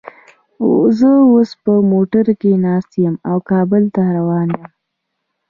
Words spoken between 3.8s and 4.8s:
ته روان یم